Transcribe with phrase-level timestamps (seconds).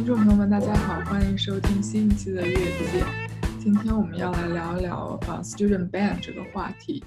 [0.00, 3.04] 听众朋友们，大家好，欢迎收听新一期的越界。
[3.58, 7.04] 今天我们要来聊一聊呃，student ban 这个话题，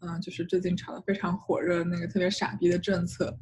[0.00, 3.34] 嗯，就是最近炒得非常火热那个特别傻逼的政策，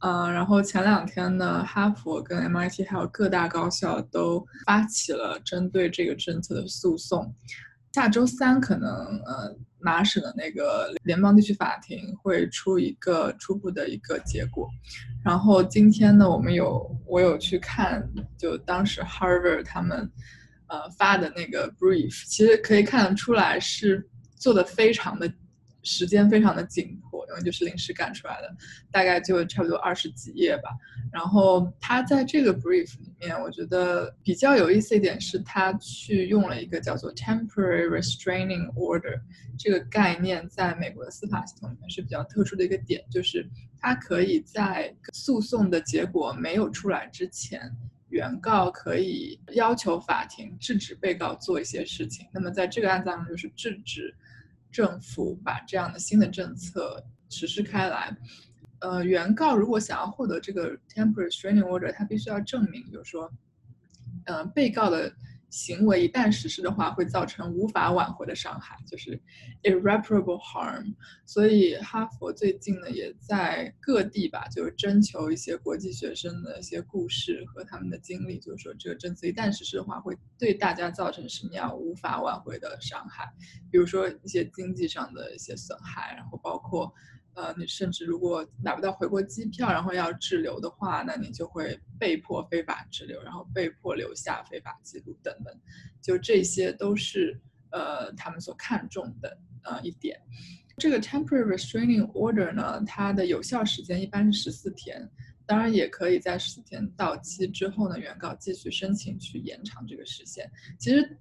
[0.00, 7.34] 嗯，然后前两天呢，哈佛跟 MIT 还有各大高校都发起了针对这个政策的诉讼，
[7.92, 8.90] 下周三可能
[9.26, 9.56] 呃。
[9.84, 14.68] 麻省的那个联邦地区法庭会出一个初步的一个结果，
[15.24, 18.08] 然后今天呢，我们有我有去看，
[18.38, 20.08] 就当时 Harvard 他们
[20.68, 25.28] 呃发的那个 brief，其实可以看得出来是做的非常的。
[25.82, 28.54] 时间非常的紧迫，因为就是临时赶出来的，
[28.90, 30.70] 大概就差不多二十几页吧。
[31.12, 39.20] 然后他在这个 brief 里面，我觉得比较有意思一点是，他去用了一个叫做 temporary restraining order
[39.58, 47.60] 这个概念，在美国的司法系统里面是比较特殊的一个点，就是它可以在诉讼的结果没有出来之前，
[48.08, 52.26] 原告可以要求法庭制止被告做一些事情。
[52.32, 54.14] 那么在这个案子当中，就是制止。
[54.72, 58.16] 政府把这样的新的政策实施开来，
[58.80, 63.30] 呃，原告如果想要获得这个 temporary restraining order，他必须要证明，就是说，
[64.24, 65.14] 呃，被告的。
[65.52, 69.20] 行为一旦实施的话，会造成无法挽回的伤害，就是
[69.62, 70.94] irreparable harm。
[71.26, 83.30] 所以哈佛最近呢，也在各地吧，就是征求一些国际学生的一些故事和他们的经历，就是说这个政策一旦实施的话，会对大家造成什么样无法挽回的伤害，
[83.70, 86.90] 比如说一些经济上的一些损害，然后包括。
[87.34, 95.54] 呃，你甚至如果买不到回国机票，然后要滞留的话，那你就会被迫非法滞留，然后被迫留下非法记录等等，
[96.00, 100.20] 就这些都是呃他们所看重的呃一点。
[100.76, 105.08] 这个 temporary restraining order 呢，它的有效时间一般是十四天，
[105.46, 110.50] 当然也可以在十四天到期之后呢，原告继续申请去延长这个时限。
[110.78, 111.18] 其实。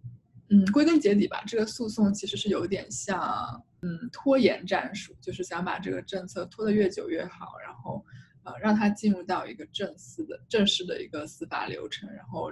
[0.53, 8.03] 嗯，归根结底吧，这个诉讼其实是有点像，嗯，拖延战术，就是想把这个政策拖得越久越好，然后，
[8.43, 12.51] 呃，让它进入到一个正式的、正式的一个司法流程，然后，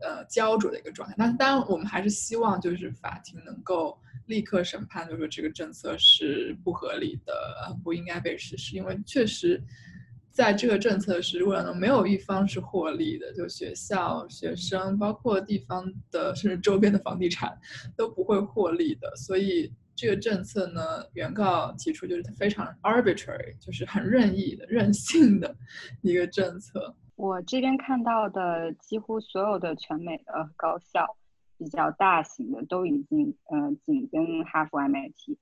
[0.00, 1.14] 呃，焦灼的一个状态。
[1.16, 3.96] 但当然，我们还是希望就是法庭能够
[4.26, 9.62] 立刻审判，就是说这个政策是不合理的，不应该被实施，因为确实。
[10.36, 17.58] 在这个政策实施过程中没有一方是获利的，就学校、学生，包括地方的，甚至周边的房地产
[17.96, 19.10] 都不会获利的。
[19.16, 25.56] 所以这个政策呢，原告提出就是非常 arbitrary，就是很任意的、任性的
[26.02, 26.94] 一个政策。
[27.14, 31.16] 我这边看到的几乎所有的全美的高校，
[31.56, 35.38] 比较大型的都已经呃紧跟哈佛、MIT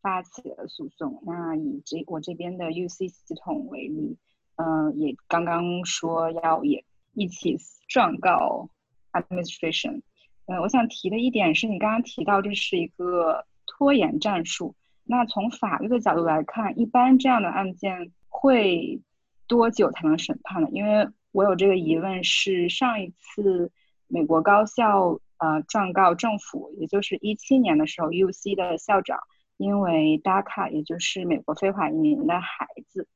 [0.00, 1.20] 发起了诉讼。
[1.26, 4.16] 那以这我这边的 UC 系统为例。
[4.56, 6.84] 嗯，也刚刚说要也
[7.14, 7.56] 一起
[7.88, 8.68] 状告
[9.12, 10.02] administration。
[10.46, 14.74] 嗯，我想提的一点是你刚刚提到这是一个拖延战术。
[15.04, 19.00] 那从法律的角度来看，一般这样的案件会
[19.46, 20.68] 多久才能审判呢？
[20.72, 23.70] 因为我有这个疑问，是上一次
[24.08, 29.18] 美国高校呃状告政府，也就是一七年的时候，UC 的校长
[29.58, 33.06] 因为 DACA，也就是美国非法移民的孩子。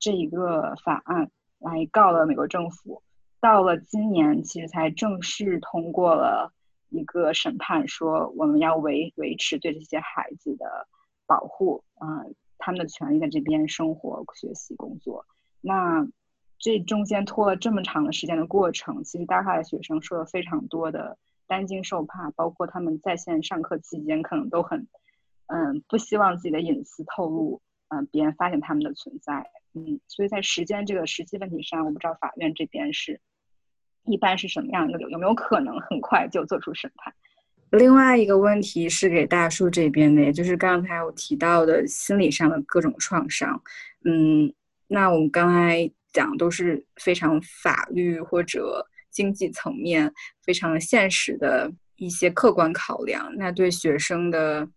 [0.00, 3.02] 这一个法案来告了美国政府，
[3.38, 6.52] 到了今年其实才正式通过了
[6.88, 10.88] 一个审判，说我们要维维持对这些孩子的
[11.26, 12.24] 保护，啊，
[12.58, 15.26] 他们的权利在这边生活、学习、工作。
[15.60, 16.08] 那
[16.58, 24.88] 这中间拖了这么长的时间的过程，其实大哈的学生受了非常多的担惊受怕，包括他们在线上课期间可能都很，
[25.46, 29.50] 嗯，不希望自己的隐私透露，嗯，别人发现他们的存在。
[29.74, 33.20] 嗯，所以在时间这个实际问题上，我不知道法院这边是
[34.04, 37.14] 一般是什么样的流，有没有可能很快就做出审判？
[37.70, 43.62] 另外一个问题是给大树这边的，也就是刚才我提到的心理上的各种创伤。
[44.04, 44.52] 嗯，
[44.88, 50.12] 那我们刚才讲都是非常法律或者经济层面
[50.42, 54.68] 非常现实的一些客观考量，那对学生的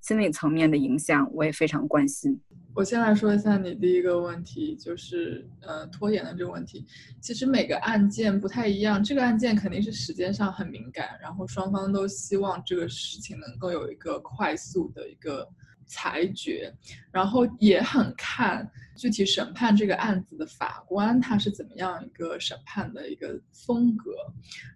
[0.00, 2.40] 心理层面的影响，我也非常关心。
[2.74, 6.86] 我先来说一下你第一个问题，就是呃拖延的这个问题。
[7.20, 15.48] 其实每个案件不太一样，这个案件肯定是时间上很敏感，然后双方都希望这个事情能够有一个快速的一个
[15.86, 16.72] 裁决，
[17.10, 24.12] 然后也很看具体审判这个案子的法官他是怎么样一个审判的一个风格。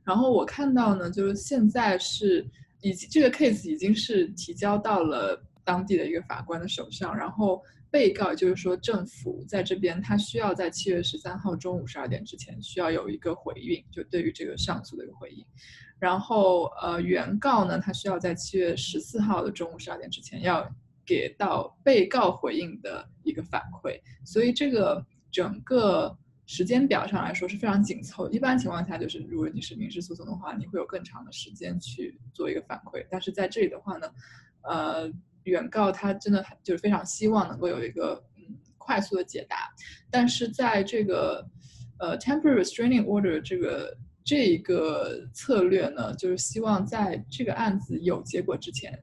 [0.02, 2.44] 然后我看到呢，就是现在是
[2.82, 7.62] 已经这个 case 已经是提交到了当地的一个法官的手上，然后。
[7.92, 15.44] 被告就是说政府在这边，他需要在七月十三号中午十二点之前需要有一个回应，就对于这个上诉的一个回应。
[15.98, 20.66] 然后呃，原告呢，他需要在七月十四号的中午十二点之前要
[21.04, 24.00] 给到被告回应的一个反馈。
[24.24, 26.16] 所以这个整个
[26.52, 28.28] 时间表上来说是非常紧凑。
[28.30, 33.06] 一般情况下，就是如果你是民事诉讼的话，你会有更长的时间去做一个反馈。
[33.10, 34.06] 但是在这里的话呢，
[34.62, 35.12] 呃。
[35.44, 38.44] 原告他真的就是非常希望能够有一个嗯
[38.78, 39.56] 快速的解答，
[40.08, 41.44] 但是在这个
[41.98, 43.92] 呃 temporary restraining order 这个
[44.24, 48.96] 这一个策略呢，就是希望在这个案子有结果之前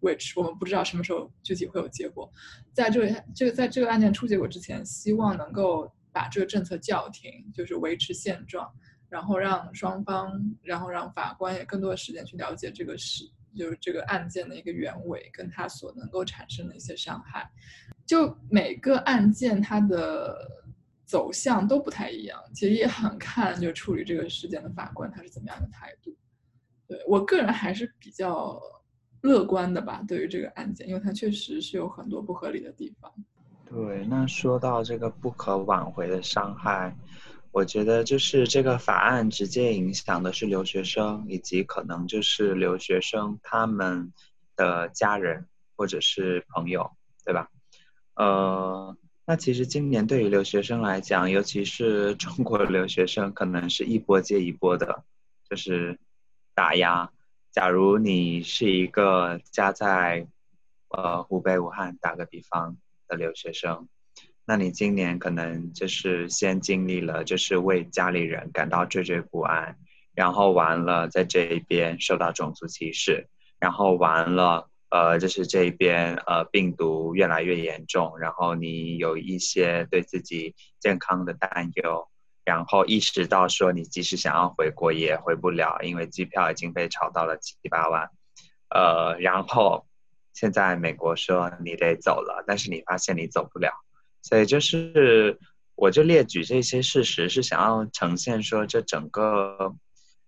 [0.00, 2.28] ，which 我们不知道什么时候具体会有结果，
[2.72, 8.72] 在这个这个在这个案件出结果之前，希望能够把这个政策叫停，就是维持现状，
[9.10, 10.32] 然后让双方，
[10.62, 13.30] 然后让法官也更多的时间去了解这个事。
[13.56, 17.48] 就是这个案件的一个原委，跟它所能够产生的一些伤害，
[18.04, 20.36] 就每个案件它的
[21.04, 26.12] 走向都不太一样，其实也很看就处理这个事件的法官他是怎么样的态度。
[26.88, 28.60] 对我个人还是比较
[29.20, 33.08] 乐观的吧，对于这个案件，因为它确实是有很多不合理的地方。
[33.74, 36.96] 对，那说到这个不可挽回的伤害。
[37.50, 44.12] 我觉得就是这个法案直接影响的是留学生，以及可能就是留学生他们
[44.54, 46.92] 的家人或者是朋友，
[47.24, 47.48] 对吧？
[48.14, 55.02] 呃，那其实今年对于留学生来讲，尤其是中国留学生，可能是一波接一波的，
[55.50, 55.98] 就是
[56.54, 57.10] 打压。
[57.50, 60.28] 假如你是一个家在
[60.90, 62.76] 呃湖北武汉，打个比方
[63.08, 63.88] 的留学生。
[64.46, 69.78] 那你今年可能就是先经历了，就是为家里人感到惴惴不安，
[70.14, 73.26] 然后完了在这一边受到种族歧视，
[73.58, 82.06] 然后完了，呃，就是这边呃病毒越来越严重，然后你有一些对自己健康的担忧，
[82.44, 88.10] 然后意识到说你即使想要回国也回不了，因为机票已经被炒到了七八万，
[88.68, 89.86] 呃，然后
[90.34, 93.70] 现在美国说你得走了，但是你发现你走不了。
[94.20, 95.38] 所以就是，
[95.74, 99.74] 我就列举这些事实，是想要呈现说，这整个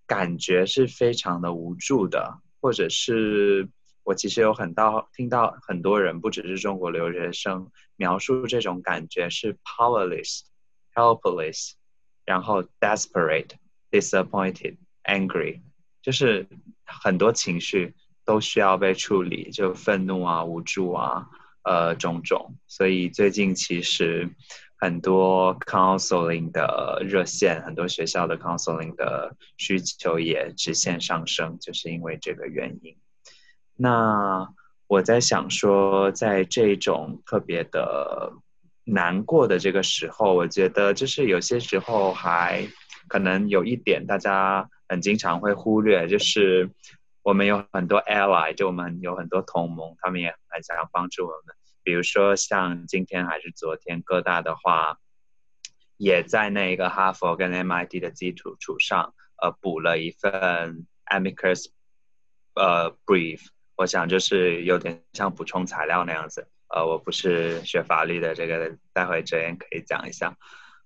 [0.07, 3.69] 感觉是非常的无助的，或者是
[4.05, 10.43] 我其实有很到听到很多人，不只是中国留学生描述这种感觉是 powerless、
[10.95, 11.73] helpless，
[12.25, 13.51] 然后 desperate、
[13.91, 15.63] disappointed、angry，
[16.03, 16.47] 就是
[16.85, 17.95] 很多情绪
[18.27, 21.27] 都需要被处理，就愤怒啊、无助啊。
[21.69, 24.31] 呃，种种，所以最近其实
[24.79, 32.95] 很多 counseling 的热线，很多学校的 counseling 的需求也直线上升，就是因为这个原因。
[33.75, 34.49] 那
[34.87, 38.33] 我在想说，在这种特别的
[38.85, 42.65] 难过的这个时候，我觉得就是有些时候还
[43.09, 46.71] 可能有一点大家很经常会忽略，就是。
[47.27, 51.57] 我们有很多 ally，就我们有很多同盟，他们也很想要帮助我们。
[51.83, 54.99] 比如说像今天还是昨天，哥大的话，
[55.97, 59.13] 也在那个哈佛跟 MIT 的基础础上，
[59.43, 61.67] 呃，补了一份 amicus，
[62.55, 63.41] 呃，brief。
[63.75, 66.47] 我想就是有点像补充材料那样子。
[66.69, 70.37] 呃，我不是学法律的，这个待会哲言可以讲一下。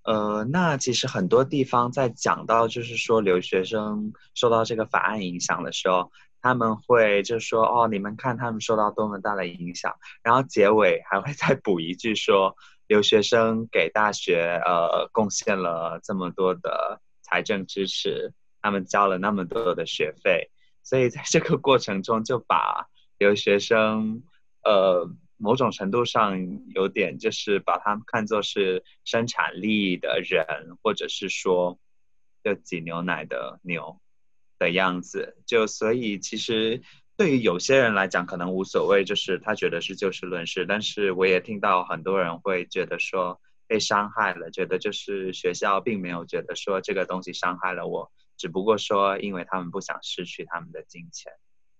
[0.04, 6.11] 呃，那其实很多地方在讲到就是说留学生受到这个法案影响的时候。
[6.42, 12.56] 他们会就说哦，你们看他们受到多么大的影响，然后结尾还会再补一句说，
[12.87, 18.32] 留学生给大学呃贡献了这么多的财政支持，
[18.62, 20.50] 他们交了那么多的学费，
[20.82, 24.23] 所以在这个过程中就把留学生
[24.64, 26.38] 呃某种程度上
[26.75, 31.78] 有点就是把他们看作是生产力的人，或者是说
[32.42, 34.00] 要挤牛奶的牛。
[34.61, 36.83] 的样子，就所以其实
[37.17, 40.67] 对于有些人来讲可能无所谓，就是他觉得是就事论事。
[40.67, 51.33] 但是我也听到很多人会觉得说被伤害了，觉得就是学校并没有觉得说这个东西伤害了我，只不过说因为他们不想失去他们的金钱。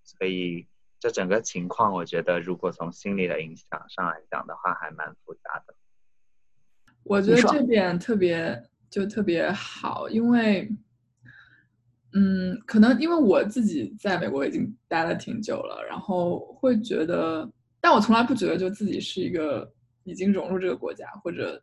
[0.03, 0.67] 所以
[0.99, 5.75] 这整个情况，我觉得如果从心理的影响上来讲的话，还蛮复杂的。
[7.05, 10.67] 我觉得这点特别就特别好，因为。
[12.13, 17.49] 嗯，可能因为我自己在美国已经待了挺久了，然后会觉得，
[17.81, 21.63] 但我从来不觉得就自己是一个已经融入这个国家，或者，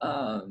[0.00, 0.46] 呃，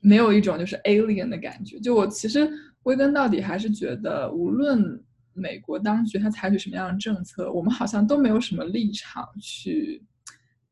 [0.00, 1.78] 没有一种就是 alien 的感觉。
[1.80, 2.50] 就我其实
[2.82, 10.02] 归根到底还是觉得，无论美国当局他采取什么样的政策，我们好像都没有什么立场去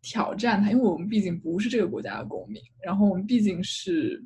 [0.01, 4.25] 挑战它，因为我们毕竟不是这个国家的公民，然后我们毕竟是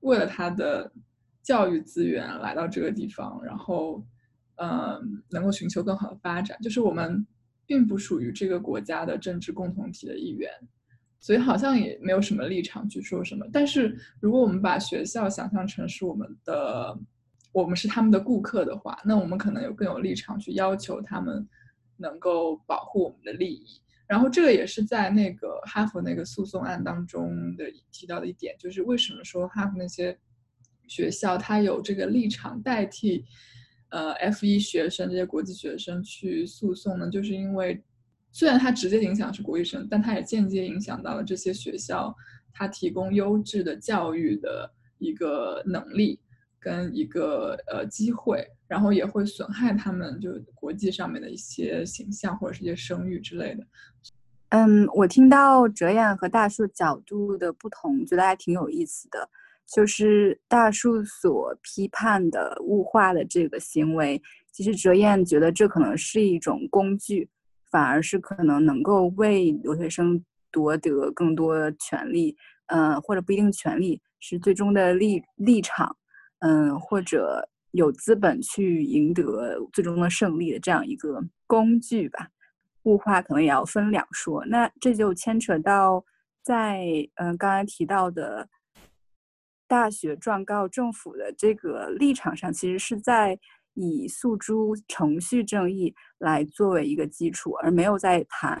[0.00, 0.92] 为了他的
[1.42, 4.04] 教育资源来到这个地方，然后
[4.56, 7.26] 嗯，能够寻求更好的发展，就是我们
[7.66, 10.50] 并不属于这个国家的政治共同体的一员。
[11.22, 13.46] 所以好像也没有什么立场去说什么。
[13.52, 16.98] 但是如果我们把学校想象成是我们的，
[17.52, 21.46] 我们是他们的顾客的话，那我们可能有更有立场去要求他们
[21.98, 23.82] 能够保护我们的利益。
[24.06, 30.18] 然后这个也是在那个哈佛那个诉讼案当中的提到的一点，就是为什么说哈佛那些
[30.90, 33.24] 学校它有这个立场代替
[33.88, 37.08] 呃 F 一学生这些国际学生去诉讼呢？
[37.08, 37.82] 就是因为。
[38.32, 42.14] 虽然它直接影响是国际生，但它也间接影响到了这些学校，
[42.52, 46.20] 它提供优质的教育的一个能力
[46.60, 53.66] 跟一个呃机会，然后也会损害他们就国际上面的一些形象或者是一些声誉之类的。
[54.50, 59.28] 嗯，我听到哲彦和大树角度的不同，觉得还挺有意思的。
[59.72, 64.20] 就是大树所批判的物化的这个行为，
[64.52, 67.30] 其实哲彦觉得这可能是一种工具。
[67.70, 72.36] 反而是可能能够为留学生夺得更多权利，
[72.66, 75.96] 嗯，或者不一定权利，是最终的立立场，
[76.40, 82.28] 嗯，或者有资本去赢得最终的胜利的这样一个工具吧。
[82.82, 86.04] 物化可能也要分两说，那这就牵扯到
[86.42, 86.84] 在
[87.14, 88.48] 嗯刚才提到的
[89.70, 93.38] 大学状告政府的这个立场上，其实是在。
[93.74, 98.60] 以诉诸程序正义来作为一个基础，而没有在谈，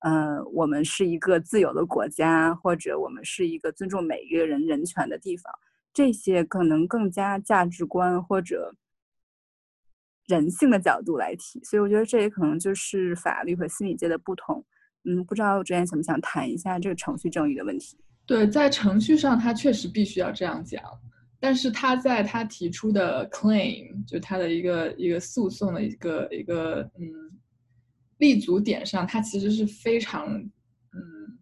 [0.00, 5.50] 呃，我们是一个自由的国家，或者我们是一个尊重每一个人人权的地方，
[5.94, 8.76] 这些可能更加价值观或者
[10.26, 11.64] 人性的角度来提。
[11.64, 14.64] 所以我觉得这也可能就是法律和心理界的不同。
[15.04, 17.98] 嗯，不知道我之前想不想谈一下这个程序正义的问题？
[18.30, 20.80] 对，在程序上，他确实必须要这样讲。
[21.40, 27.10] 但是他在他提出的 claim，就他的一个一个诉讼的一个一个嗯
[28.18, 30.28] 立足点上，他其实是非常
[30.92, 31.38] 嗯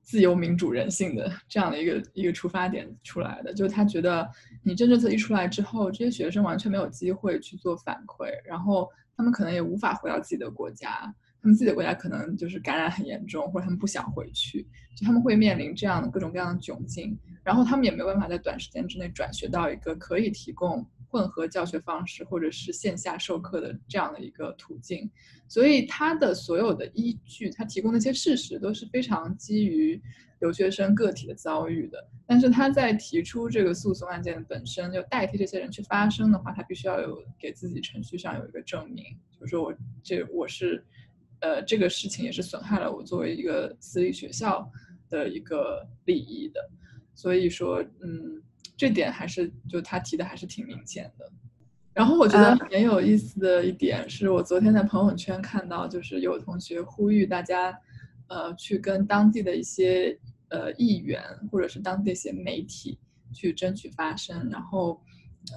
[0.00, 3.52] 自由民主人性的这样的一个一个出发点出来的。
[3.52, 4.30] 就他觉得
[4.62, 11.12] 你这政策一出来之后，这些学生完全没有机会去做反馈，然后他们可能也无法回到自己的国家。
[11.46, 25.08] 他们自己的国家可能就是感染很严重，或者他们不想回去，就他们会面临这样的各种各样的窘境，然后他们也没有办法在短时间之内转学到一个可以提供混合教学方式或者是线下授课的这样的一个途径，
[25.46, 30.02] 所以他的所有的依据，他提供那些事实都是非常基于
[30.40, 39.04] 留学生个体的遭遇的，但是他在提出这个诉讼案件本身就代替这些人去发声的话，他必须要有给自己程序上有一个证明，
[39.38, 39.72] 就是说我
[40.02, 40.84] 这我是。
[41.40, 44.70] 呃，这个事情也是损害了我作为一个私立学校
[45.08, 46.60] 的一个利益的，
[47.14, 48.42] 所以说，嗯，
[48.76, 51.30] 这点还是就他提的还是挺明显的。
[51.92, 57.74] 然后我觉得很有意思的一点是我昨天在朋友圈看到，就是有同学呼吁大家，
[58.28, 62.98] 呃，去跟当地的一些呃议员或者是当地一些媒体
[63.32, 65.00] 去争取发声，然后，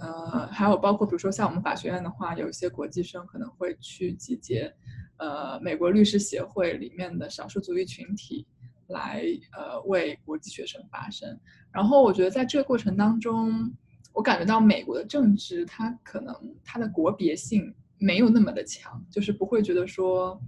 [0.01, 4.73] 呃，还有包括比如说像我们法学院的话，有一些国际生可能会去集结。
[5.17, 8.47] 呃，美国律师协会里面的少数族裔群体
[8.87, 11.37] 来呃为国际学生发声，
[11.73, 13.69] 然后我觉得在这个过程当中，
[14.13, 20.41] 我感觉到美国的政治它可能它的国别性没有那么的强，就是不会觉得说，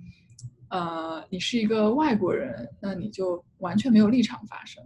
[0.70, 4.82] 呃，你是一个外国人，那你就完全没有立场发声。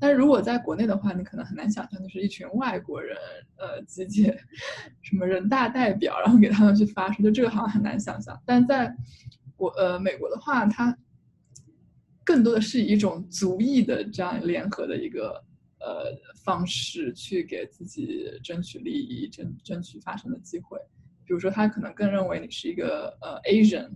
[0.00, 3.16] 但是如果在国内的话，你可能很难想象，就是一群外国人
[3.58, 4.36] 呃集结
[5.02, 8.40] 什么人大代表，然后给他们去发声，就这个好像很难想象。
[8.46, 8.96] 但在
[9.56, 10.96] 国呃，美国的话，它
[12.24, 15.44] 更多的是以一种族裔的这样联合的一个
[15.80, 20.78] 呃方式去给自己争取利益、争争取发声的机会。
[21.26, 23.90] 比如说，他可能更认为你是一个呃 Asian，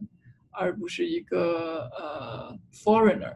[0.51, 3.35] 而不是一个呃 foreigner，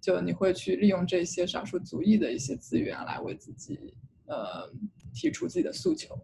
[0.00, 3.94] 就你会去利用这些少数族裔的一些资源来为自己
[4.26, 4.70] 呃
[5.12, 6.18] 提出自己的诉求。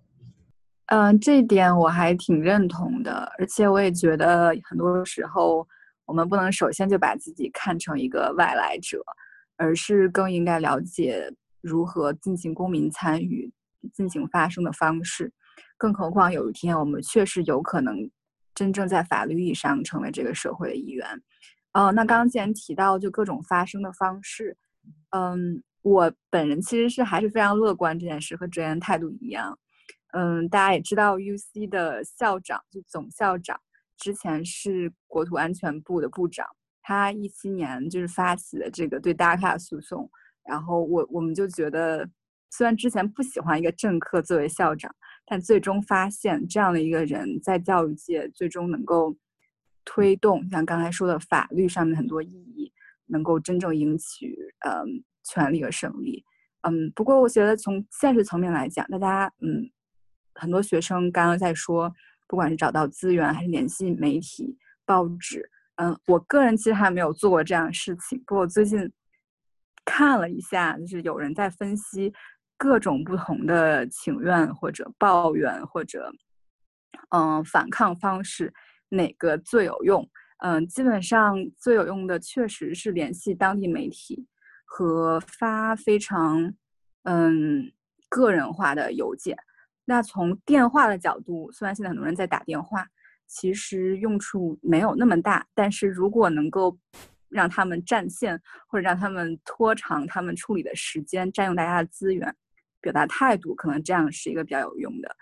[0.86, 5.66] 嗯，这一点我还挺认同的，而且我也觉得很多时候
[6.04, 9.02] 我们不能首先就把自己看成一个外来者，
[9.56, 11.28] 而是更应该了解
[11.60, 13.52] 如何进行公民参与、
[13.92, 15.32] 进行发声的方式。
[15.76, 18.08] 更何况有一天我们确实有可能
[18.54, 21.04] 真正在法律意义上成为这个社会的一员。
[21.76, 24.56] 哦，那刚刚既然提到就各种发声的方式，
[25.10, 29.58] 嗯，我本人其实是还是非常乐观这件事，和哲言态度一样。
[30.14, 33.60] 嗯，大家也知道，U C 的校长就总校长
[33.98, 36.46] 之前是国土安全部的部长，
[36.80, 40.10] 他一七年就是发起的这个对 DACA 诉讼，
[40.48, 42.08] 然后我我们就觉得，
[42.48, 44.90] 虽然之前不喜欢一个政客作为校长，
[45.26, 49.14] 但最终发现这样的一个人在教育界最终能够
[49.86, 52.70] 推动像刚才说的法律上面很多意义，
[53.06, 56.22] 能够真正赢取嗯权利和胜利。
[56.62, 59.70] 嗯，不过我觉得从现实层面来讲，大家嗯
[60.34, 61.90] 很多学生刚刚在说，
[62.26, 65.48] 不管是找到资源还是联系媒体、报纸。
[65.76, 68.18] 嗯，我个人其实还没有做过这样的事情。
[68.26, 68.92] 不过我最近
[69.84, 72.12] 看了一下，就是有人在分析
[72.56, 76.10] 各种不同的请愿或者抱怨或者
[77.10, 78.52] 嗯反抗方式，
[78.88, 80.08] 哪个最有用？
[80.38, 84.26] 嗯，基本上最有用的确实是联系当地媒体
[84.64, 86.54] 和发非常
[87.04, 87.72] 嗯
[88.08, 89.36] 个人化的邮件。
[89.84, 92.86] 那从电话的角度，虽然现在很多人在打电话。
[93.28, 96.78] 其实用处没有那么大，但是如果能够
[97.28, 102.32] 让他们占线，或者让他们拖长他们处理的时间，占用大家的资源，
[102.80, 105.16] 表达态度，可能这样是一个比较有用的。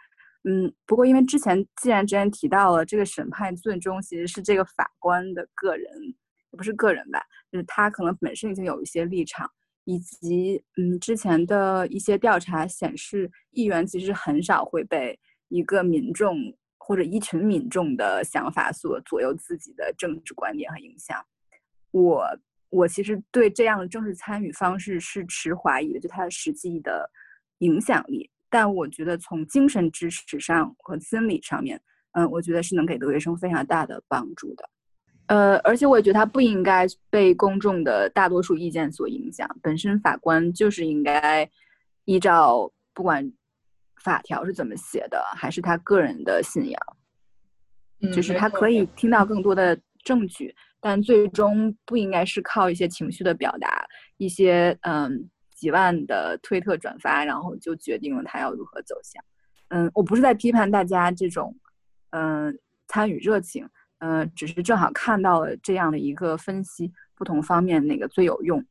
[0.44, 5.86] 嗯，不过因为之前既然之前提到了这个审判最终其实是这个法官的个人，
[6.50, 9.50] 也不是个人吧，就是他可能本身已经有一些立场，
[9.84, 16.54] 以及嗯之前的一些调查显示，议员其实很少会被一个民众。
[16.86, 21.18] 或者一群民众的想法所左右自己的政治观点和影响，
[21.92, 27.10] 我我其实对这样的政治参与方式是持怀疑的，就它的实际的
[27.60, 28.30] 影响力。
[28.54, 31.80] 但我觉得从精神支持上和心理上面，
[32.12, 34.70] 嗯，我觉得是能给留学生非常大的帮助的。
[35.26, 39.49] 呃，而且我也觉得他不应该被公众的大多数意见所影响。
[39.61, 41.50] 本身法官就是应该
[42.04, 43.32] 依照不管。
[44.02, 45.18] 法条是怎么写的？
[45.34, 46.78] 还是他个人的信仰？
[48.12, 53.82] 就是他可以听到更多的证据，但最终不应该是靠一些情绪的表达，
[54.18, 55.30] 一些嗯
[55.64, 59.25] 几万的推特转发，然后就决定了他要如何走向。
[59.68, 61.57] 嗯，我不是在批判大家这种
[62.11, 62.55] 嗯
[62.87, 63.66] 参与热情，
[64.00, 68.62] 嗯，只是正好看到了这样的一个分析，不同方面哪个最有用？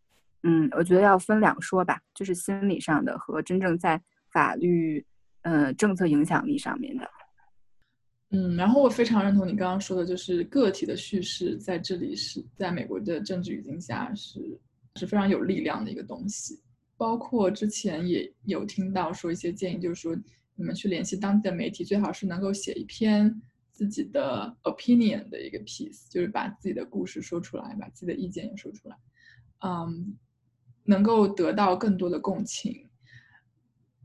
[0.43, 3.99] 嗯，我觉得要分两说吧，就是心理上的和真正在
[4.31, 5.03] 法律。
[5.45, 7.05] 呃，政策影响力上面的，
[8.29, 14.39] 嗯，然后我非常认同你刚刚说的，就是个体的叙事在这里是在美国的政治语境下是
[14.95, 16.63] 是非常有力量的一个东西。
[16.97, 20.15] 包括之前也有听到说一些建议，就是说
[20.55, 28.95] 你们去联系当地的媒体，最好是能够写一篇自己的 opinion 的一个 piece，就是把自己的故事说出来，把自己的意见也说出来，
[29.65, 30.15] 嗯，
[30.83, 32.87] 能够得到更多的共情。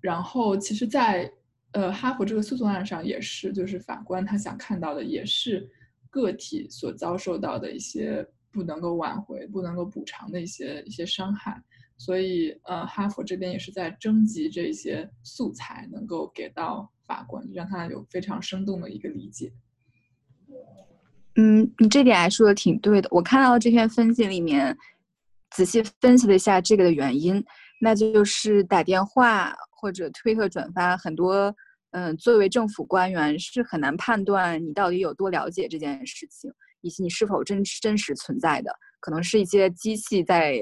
[0.00, 1.30] 然后，其实，在
[1.72, 5.68] 呃哈佛这个诉讼案上也是，就是法官他想看到的也是
[6.08, 11.62] 个体所遭受到的一些不能够挽回、不能够补偿的一些一些伤害。
[11.98, 19.52] 所以，呃，哈佛这边也是在征集这些素材，能够给到法官，让他有非常生动的一个理解。
[21.36, 23.08] 嗯，你这点还说的挺对的。
[23.10, 24.74] 我看到这篇分析里面，
[25.50, 27.44] 仔细分析了一下这个的原因，
[27.80, 29.54] 那就是打电话。
[29.80, 31.54] 或者推特转发很多，
[31.92, 40.58] 嗯，作为政府官员是很难判断你到底有多了解这件事情，以及你是否真真实存在的，可能是一些机器在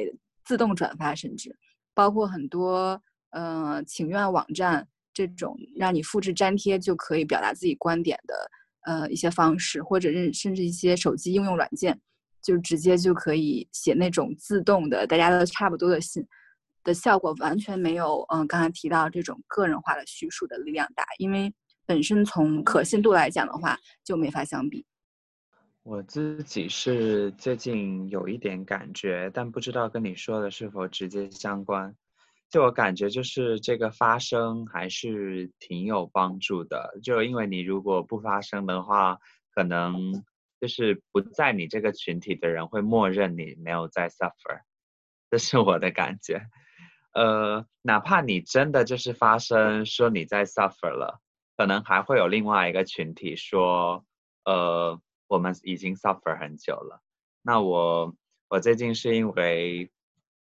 [0.46, 1.54] 自动转发，甚至
[1.92, 2.98] 包括很多，
[3.30, 8.50] 嗯，请愿网站这种让你复制粘贴就可以表达自己观点的，
[8.86, 12.00] 呃，一些方式，或者甚甚至一些手机应用软件，
[12.40, 16.26] 就直接就可以写那种自动的大家都差不多的信。
[16.84, 21.52] 的效果完全没有，嗯，刚才提到这种个人化的叙述的力量大，因为
[21.84, 24.86] 本身从可信度来讲的话就没法相比。
[25.86, 31.94] 我自己是最近有一点感觉，但不知道跟你说的是否直接相关。
[32.50, 36.98] 就我感觉，就是这个发声还是挺有帮助的。
[37.04, 39.16] 就因为你如果不发声的话，
[39.54, 40.24] 可能
[40.60, 44.62] 就是不在你这个群体的人会默认你没有在 suffer，
[45.30, 46.42] 这是我的感觉。
[47.12, 51.20] 呃，哪怕你真的就是发声说你在 suffer 了，
[51.56, 54.04] 可能还会有另外一个群体说，
[54.44, 57.02] 呃，我们已经 suffer 很久了。
[57.42, 58.14] 那我
[58.48, 59.90] 我最近是因为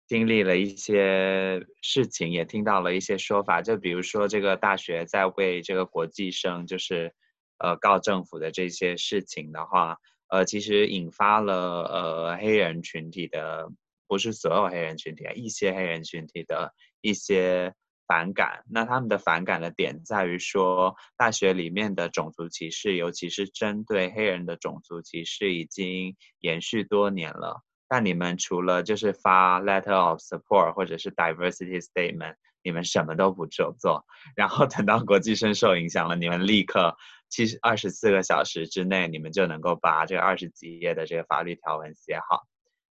[0.06, 7.14] 经历了一些事情，也听到了一些说法，就比如说这个大学在为这个国际生就是
[7.58, 13.70] 呃告政府的这些事情的话，呃，其实引发了呃黑人群体的。
[14.08, 17.72] 不是所有黑人群体啊，一些黑人群体的一些
[18.12, 18.62] 反感。
[18.68, 27.62] 那他们的反感的点在于说，大学里面的种族歧视，尤其是针对黑人的种族歧视，已经延续多年了。
[27.88, 34.04] 但你们除了就是发 letter of support 或者是 diversity statement，你们什么都不做做。
[34.36, 36.94] 然后等到国际生受影响了，你们立刻
[37.30, 42.42] 七十二十四个小时之内，你们就能够把这二十几页的这个法律条文写好。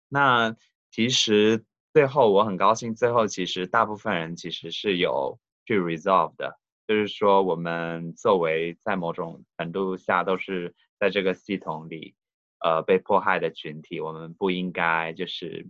[0.08, 0.54] 那
[0.92, 12.14] 其实最后我很高兴，最后其实大部分人其实是有去 resolve 的，就是说我们作为在某种程度下都是在这个系统里。
[12.60, 15.64] 呃，被迫害的群体，我们不应该就是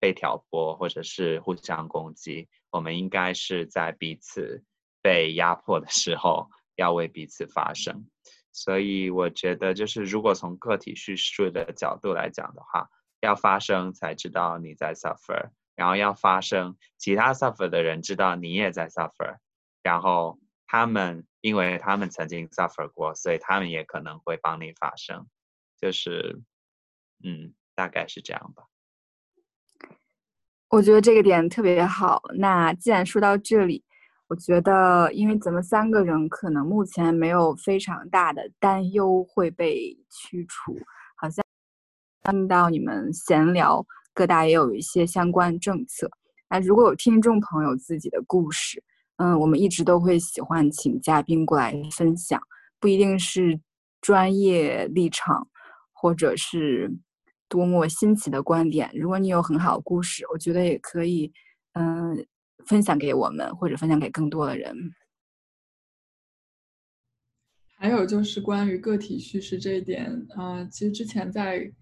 [0.00, 2.48] 被挑拨或者是互相攻击。
[2.70, 4.64] 我们应该是在彼此
[5.02, 8.06] 被压迫的时候，要为彼此发声。
[8.50, 12.88] 所以，我觉得就是如果从个体叙述的角度来讲的话，
[13.22, 19.38] 要发生才知道你在 suffer，然后要发生，其他 suffer 的人知道你也在 suffer，
[19.82, 25.26] 然后他们因为他们曾经 suffer 过，所以他们也可能会帮你发声。
[25.80, 26.42] 就是，
[27.24, 28.64] 嗯，大概是这样吧。
[30.68, 32.22] 我觉得这个点特别好。
[32.38, 33.84] 那既然说到这里，
[34.26, 40.76] 我觉得，因为咱们三个人可能目前没有非常大的担忧会被驱除，
[41.16, 41.44] 好像
[42.24, 46.10] 听到你们闲聊，各大也有一些相关政策。
[46.50, 48.82] 那如果有听众朋友自己的故事，
[49.16, 52.40] 嗯，我们一直都会喜欢请嘉宾过来分享，
[52.78, 53.60] 不一定是
[54.00, 55.48] 专业立场。
[55.94, 56.92] 或者是
[57.48, 61.32] 多么新奇的观点，如果你有很好的故事，我觉得也可以，
[61.74, 62.26] 嗯，
[62.66, 64.76] 分享给我们，或者分享给更多的人。
[67.76, 71.72] 还有就是关于个体叙事这一点，啊，其实之前在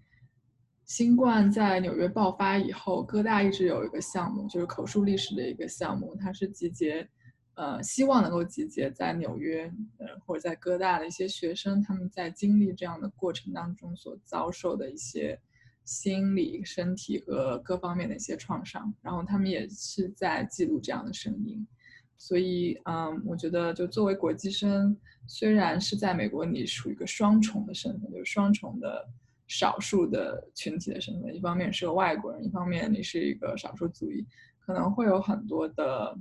[0.91, 7.07] 新冠在纽约爆发以后，哥大一直有一个项目，就是口述历史的一个项目，它是集结。
[7.53, 15.39] 呃，希望能够集结在纽约，呃，或者在哥大的一些学生，他们在经历这样的过程当中所遭受的一些
[15.85, 21.65] 心理、身体和各方面的一些创伤，然后他们也是在记录这样的声音。
[22.17, 29.07] 所以，嗯，我觉得就作为国际生，虽然是在美国，你属于一个双重的身份，就是双重的
[29.51, 34.25] 少数的群体的身份，一方面是个外国人，一方面你是一个少数族裔，
[34.59, 36.17] 可能会有很多的。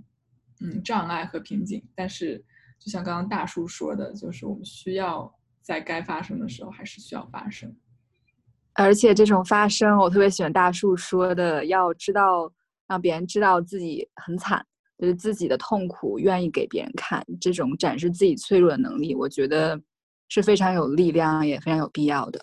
[0.63, 2.37] 嗯，障碍和瓶颈，但是
[2.79, 7.75] 就像刚刚大叔说的，就是我们需要在该发生的时候还是需要发生。
[8.75, 12.53] 而且这种发生，我特别喜欢大叔说的，要知道
[12.87, 14.63] 让别人知道自己很惨，
[14.99, 19.81] 就是自己的痛苦愿意给别人看，这种展示自己脆弱的能力，我觉得
[20.29, 22.39] 是非常有力量，也非常有必要的。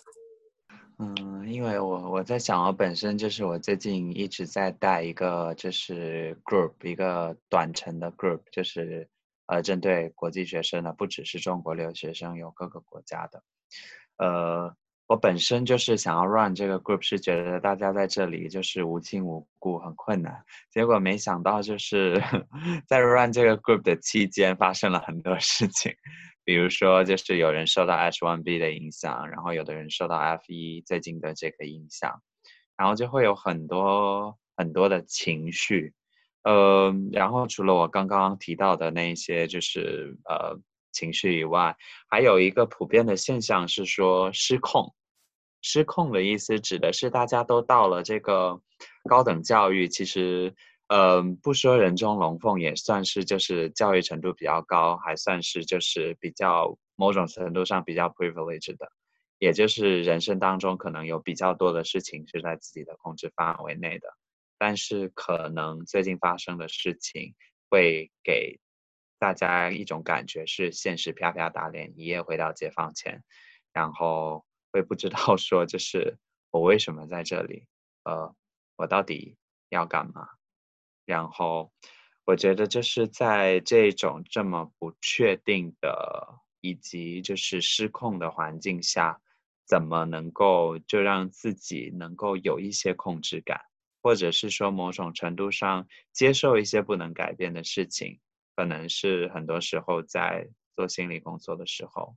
[1.00, 9.08] 嗯，因为我我在想，我本身就是我最近一直在带一个就是 group，一个短程的 group，就是
[9.46, 13.40] 呃针对国际学生的，不只是中国留学生，有各个国家的。
[14.16, 14.74] 呃，
[15.06, 20.42] 我本身就是想要 run 这个 group，是觉得大家在这里就是无亲无故，很困难。
[20.72, 22.20] 结果没想到就是
[22.88, 25.92] 在 run 这个 group 的期间，发生了很多事情。
[26.48, 32.22] 比如说，就是有人受到 H1B 的影响，然后有的人受到 F1 最近的这个影响，
[32.74, 35.92] 然后就会有很多很多的情绪，
[36.44, 40.58] 呃，然后除了我刚刚提到的那些就是呃
[40.90, 41.76] 情绪以外，
[42.08, 44.94] 还有一个普遍的现象是说失控。
[45.60, 48.58] 失控的意思指的是大家都到了这个
[49.06, 50.54] 高等教育，其实。
[50.88, 58.90] 嗯，不说人中龙凤，也算是就是教育程度比较高，还算是就是比较某种程度上比较 privileged 的，
[59.38, 64.08] 也就是人生当中可能有比较多的事情是在自己的控制范围内的，
[64.56, 67.34] 但是可能最近发生的事情
[67.68, 68.58] 会给
[69.18, 73.22] 大家一种感觉是现实啪啪打脸，一夜回到解放前，
[73.74, 76.16] 然后会不知道说就是
[76.50, 77.66] 我为什么在这里，
[78.04, 78.34] 呃，
[78.76, 79.36] 我到底
[79.68, 80.26] 要干嘛？
[81.08, 81.72] 然后，
[82.26, 89.18] 我觉得就是在这种这么不确定的以及就是失控的环境下，
[89.66, 93.58] 怎么能够就让自己能够有一些控制感，
[94.02, 98.20] 或者是说某种程度上接受一些不能改变的事情，
[98.54, 102.14] 可能是很多时候在做心理工作的时候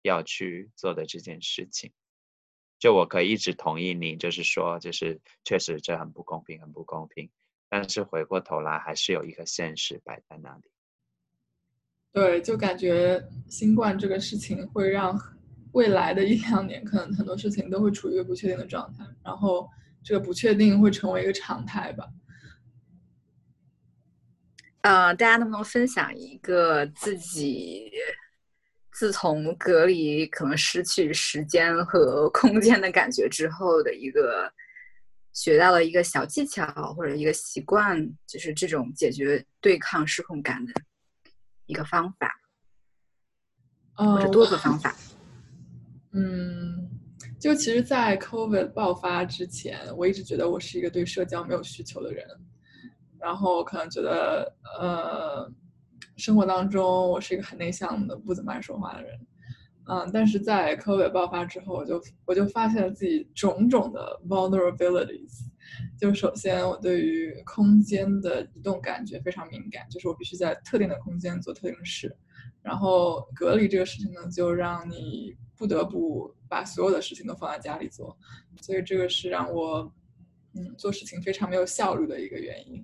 [0.00, 1.92] 要去做的这件事情。
[2.78, 7.30] 就我可以一直同意你，就是说，就是确实这很不公平，很不公平。
[7.68, 10.70] 但是回过头来，还是有一个现实摆在那里。
[12.12, 15.18] 对，就感觉新冠这个事情会让
[15.72, 19.68] 未来的一两年，可能很多事情都会处于一个不确定的状态，然后
[20.02, 22.08] 这个不确定会成为一个常态吧。
[24.80, 27.90] 呃，大家能不能分享一个自己
[28.92, 34.50] 自从隔离可能失去时间和空间的感觉之后的一个
[35.36, 40.72] 学到了一个小技巧或者一个习惯，就是这种解决对抗失控感的
[41.66, 42.34] 一个方法，
[43.96, 44.96] 或者多个方法？
[46.12, 46.88] 嗯，
[47.38, 52.26] 就其实，在 COVID 爆发之前，我一直觉得我是一个对社交没有需求的人。
[53.18, 55.52] 然后可能觉得，呃，
[56.16, 59.20] 生活当中我是一个很内向的、不怎么爱说话的人，
[59.88, 65.46] 嗯，但是在 COVID 爆发之后，我就我就发现了自己种种的 vulnerabilities。
[65.98, 72.14] 就首先，我对于空间的移动感觉非常敏感，就是我必须在特定的空间做特定的事。
[72.62, 78.16] 然后隔离这个事情呢，就让你不得不把所有的事情都放在家里做，
[78.60, 79.92] 所以这个是让我。
[80.58, 82.82] 嗯，做事情非常没有效率的一个原因，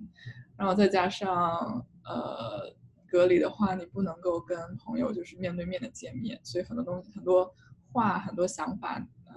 [0.55, 2.71] 然后再加上呃
[3.13, 7.53] 隔离的话，你不能够跟朋友就是面对面的见面，所以很多东西、很多
[7.91, 8.97] 话、很多想法
[9.27, 9.33] 呃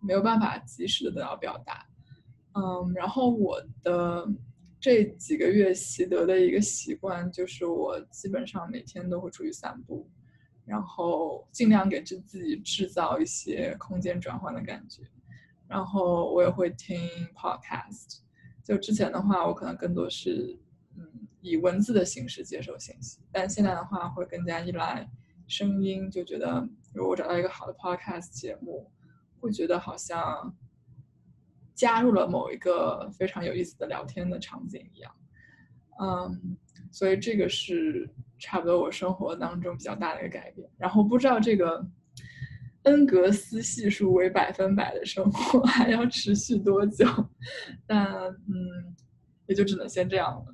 [0.00, 1.86] 没有办法及时的得到表达。
[2.54, 4.26] 嗯，然后我的
[4.80, 10.08] 这几个月习得的一个习惯就是，我基本上每天都会出去散步，
[10.64, 15.02] 然后尽量给自自己制造一些空间转换的感觉。
[15.68, 16.98] 然后我也会听
[17.36, 18.20] podcast，
[18.64, 20.58] 就之前的话，我可能更多是
[21.44, 25.08] 以文字的形式接受信息，但现在的话会更加依赖
[25.46, 28.90] 声音，就觉得如果找到一个好的 podcast 节目，
[29.38, 30.56] 会觉得好像
[31.74, 35.14] 加入了某一个非常有意思的聊天的场景一样，
[36.00, 36.56] 嗯，
[36.90, 40.68] 所以这个是差不多我生活当中比较大的一个改变。
[40.78, 41.86] 然后不知道这个。
[42.84, 47.06] 恩格斯系数为百分百的生活 还要持续多久？
[47.86, 48.94] 但嗯，
[49.46, 50.53] 也就只能先这样了。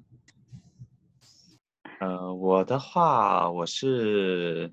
[2.01, 4.73] 呃，我的话，我是，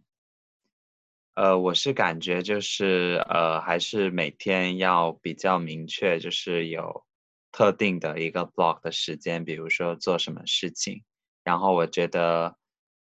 [1.35, 7.03] 呃，我是感觉就是呃，还是每天要比较明确，就是有
[7.51, 11.03] 特定的一个 block 的时间，比如说做什么事情。
[11.43, 12.55] 然后我觉得。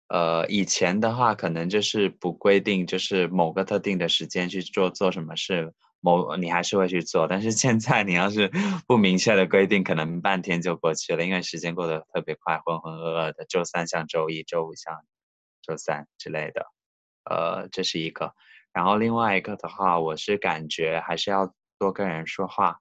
[0.09, 7.27] 呃，以前的话可能就是不规定，就是某个特定的时间去做做什么事，某你还是会去做。
[7.27, 8.51] 但是现在你要是
[8.85, 13.45] 不明确的规定，可能半天就过去了，因为时间过得特别快，浑浑噩噩的。
[13.49, 14.93] 周三像周一，周五像
[15.61, 16.67] 周三之类的。
[17.29, 18.33] 呃，这是一个。
[18.73, 22.79] 然后另外一个的话，我是感觉还是要多跟人说话，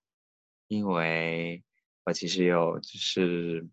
[0.69, 1.63] 因为
[2.05, 3.67] 我其实有就是。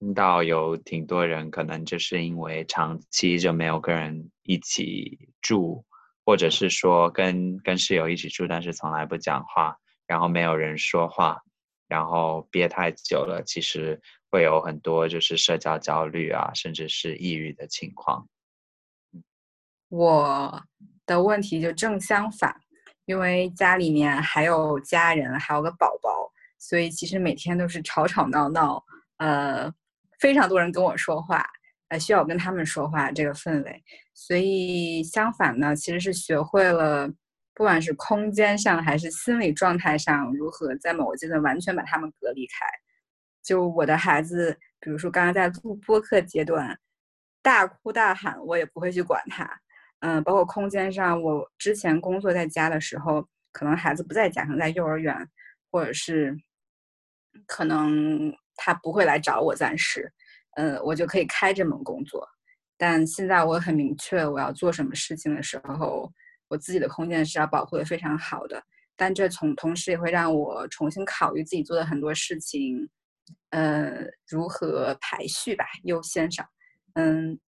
[0.00, 5.84] 听到有挺多人可能就是因为长期就没有跟人一起住，
[6.28, 9.74] 或者是说跟跟室友一起住，但是从来不讲话，
[10.06, 11.40] 然后没有人说话，
[11.88, 13.98] 然后憋太久了，其实
[14.30, 18.28] 会有很多就是社交焦虑啊，甚至是抑郁的情况。
[19.88, 20.62] 我
[21.06, 22.54] 的问题就正相反，
[23.06, 28.84] 因为家里面还有家人，还有个宝宝，所以其实每天都是吵吵闹闹，
[29.16, 29.72] 呃。
[30.20, 31.48] 非常多人跟我说话，
[31.88, 33.82] 呃，需要我跟他们说话这个氛围，
[34.14, 37.08] 所以相反呢，其实是学会了，
[37.54, 42.66] 不管是空间上还是心理状态上，如何在某个阶段完全把他们隔离开。
[43.42, 46.78] 就我的孩子，比如说刚刚在录播课阶段，
[47.42, 49.48] 大哭大喊，我也不会去管他。
[50.00, 55.28] 嗯，包括空间上，我之前工作在家的时候，可能孩子不在家，可能在幼儿园，
[55.70, 56.36] 或者是
[57.46, 58.36] 可能。
[58.60, 60.12] 他不会来找我，暂时，
[60.58, 62.28] 嗯，我就可以开这门工作。
[62.76, 66.12] 但现在我很明确，我要做什么事情的时候，
[66.48, 68.60] 我自己的空间是要保护的非常好的。
[68.96, 72.88] 但这从同时也会让我重新考虑自己做的很多事情，
[73.50, 76.44] 呃，如何排序吧，优先上。
[76.94, 77.38] 嗯，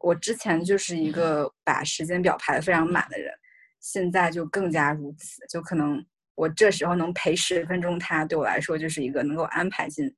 [0.00, 3.32] 我之前就是一个把时间表排的非常满的人，
[3.80, 5.40] 现在就更加如此。
[5.48, 6.04] 就可能
[6.34, 10.14] 我这时候能陪十分钟他，对我来说就是一个能够安排进。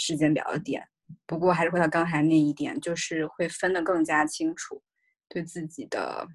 [0.00, 0.80] 时间表的点，
[1.26, 4.82] 不过还是回到刚才那一点，就是会分得更加清楚，
[5.28, 6.26] 对自己的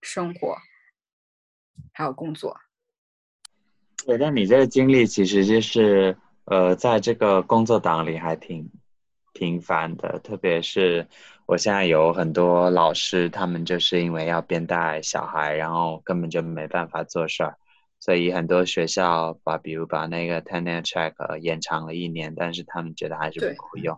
[0.00, 0.56] 生活
[1.92, 2.56] 还有工作。
[4.06, 8.68] 对，但你这个经历其实就是，呃，在这个工作档里还挺
[9.32, 11.06] 频繁的，特别是
[11.46, 17.56] 我现在有很多老师，他们就是因为要边带小孩，然后根本就没办法做事儿。
[18.02, 23.96] 所以很多学校把，比如把那个 tenure track 延长了一年，但是他们觉得还是不够用。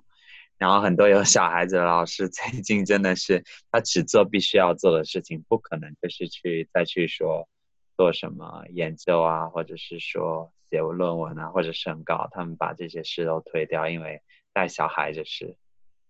[0.59, 7.49] 然后很多有小孩子的老师 最近真的是，他只做必须要做的事情，不可能就是去再去说
[7.97, 14.21] 做什么研究啊，或者是说写论文啊，或者审稿，他们把这些事都推掉，因为
[14.53, 15.57] 带小孩就是。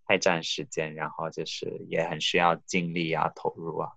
[0.06, 3.88] 太占时间，然后就是也很需要精力啊、投入啊。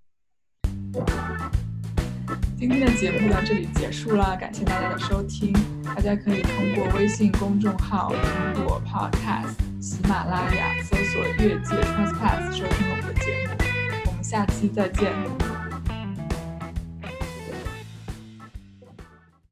[2.58, 5.54] 今天的节目到这里结束了，感谢大家的收听。
[5.84, 13.56] 大家可以通过微信公众号、苹果 Podcast、喜马拉雅搜索“越界 Cross Pass” 收听我们的节目。
[14.08, 15.57] 我们下期再见。